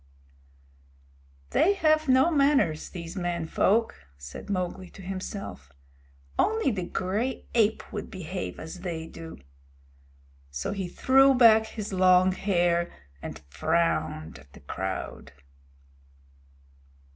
"They 1.51 1.75
have 1.75 2.07
no 2.07 2.31
manners, 2.31 2.89
these 2.89 3.15
Men 3.15 3.45
Folk," 3.45 4.07
said 4.17 4.49
Mowgli 4.49 4.89
to 4.89 5.01
himself. 5.03 5.71
"Only 6.39 6.71
the 6.71 6.87
gray 6.87 7.45
ape 7.53 7.93
would 7.93 8.09
behave 8.09 8.59
as 8.59 8.79
they 8.79 9.05
do." 9.05 9.37
So 10.49 10.71
he 10.71 10.87
threw 10.87 11.35
back 11.35 11.67
his 11.67 11.93
long 11.93 12.31
hair 12.31 12.91
and 13.21 13.43
frowned 13.51 14.39
at 14.39 14.51
the 14.53 14.61
crowd. 14.61 15.33